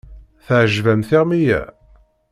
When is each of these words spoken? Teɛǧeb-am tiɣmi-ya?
Teɛǧeb-am 0.45 1.01
tiɣmi-ya? 1.07 1.61